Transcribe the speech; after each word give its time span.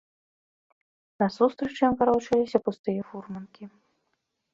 Насустрач 1.23 1.75
ім 1.87 1.93
варочаліся 1.99 2.57
пустыя 2.71 3.01
фурманкі. 3.11 3.63